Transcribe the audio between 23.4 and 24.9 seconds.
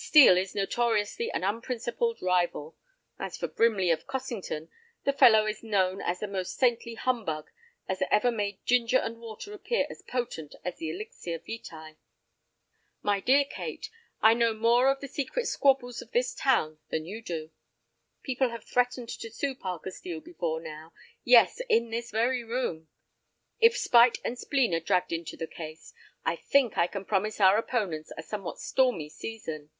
If spite and spleen are